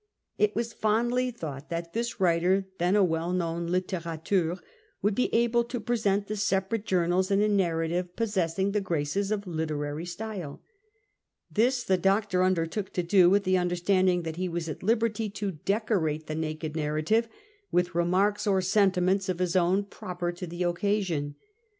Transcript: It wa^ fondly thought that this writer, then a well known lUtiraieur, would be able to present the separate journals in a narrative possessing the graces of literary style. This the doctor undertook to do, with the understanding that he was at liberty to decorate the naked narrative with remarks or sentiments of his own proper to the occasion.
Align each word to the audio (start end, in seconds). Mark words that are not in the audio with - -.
It 0.39 0.55
wa^ 0.55 0.73
fondly 0.73 1.29
thought 1.29 1.69
that 1.69 1.93
this 1.93 2.19
writer, 2.19 2.65
then 2.79 2.95
a 2.95 3.03
well 3.03 3.31
known 3.31 3.69
lUtiraieur, 3.69 4.57
would 5.03 5.13
be 5.13 5.31
able 5.31 5.63
to 5.65 5.79
present 5.79 6.25
the 6.25 6.35
separate 6.35 6.87
journals 6.87 7.29
in 7.29 7.39
a 7.39 7.47
narrative 7.47 8.15
possessing 8.15 8.71
the 8.71 8.81
graces 8.81 9.31
of 9.31 9.45
literary 9.45 10.07
style. 10.07 10.59
This 11.51 11.83
the 11.83 11.99
doctor 11.99 12.43
undertook 12.43 12.91
to 12.93 13.03
do, 13.03 13.29
with 13.29 13.43
the 13.43 13.59
understanding 13.59 14.23
that 14.23 14.37
he 14.37 14.49
was 14.49 14.67
at 14.67 14.81
liberty 14.81 15.29
to 15.29 15.51
decorate 15.65 16.25
the 16.25 16.33
naked 16.33 16.75
narrative 16.75 17.27
with 17.71 17.93
remarks 17.93 18.47
or 18.47 18.59
sentiments 18.59 19.29
of 19.29 19.37
his 19.37 19.55
own 19.55 19.83
proper 19.83 20.31
to 20.31 20.47
the 20.47 20.63
occasion. 20.63 21.35